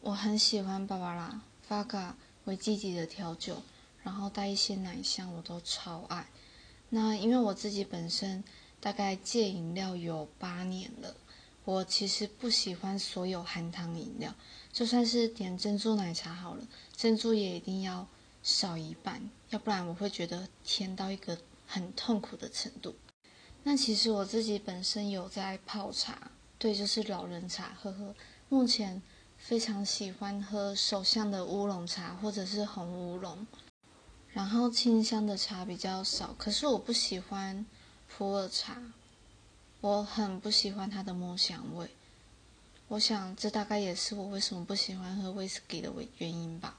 [0.00, 3.62] 我很喜欢芭芭拉、发嘎为季节的调酒，
[4.02, 6.26] 然后带一些奶香，我都超爱。
[6.90, 8.42] 那因为我自己本身
[8.80, 11.14] 大概戒饮料有八年了，
[11.64, 14.34] 我其实不喜欢所有含糖饮料，
[14.72, 18.06] 就算是点珍珠奶茶好了，珍珠也一定要
[18.42, 21.36] 少一半，要不然我会觉得甜到一个
[21.66, 22.94] 很痛苦的程度。
[23.64, 28.14] 那其实我自己本身有在泡茶，对，就是老人茶，呵呵。
[28.48, 29.02] 目前
[29.38, 33.46] 非常喜欢喝手相的乌龙茶或者是红乌龙，
[34.30, 36.34] 然后清香的茶比较少。
[36.36, 37.64] 可是我不喜欢
[38.08, 38.76] 普洱茶，
[39.80, 41.88] 我很不喜欢它的木香味。
[42.88, 46.78] 我想这大概也是我为什么不喜欢喝威士忌的原因吧。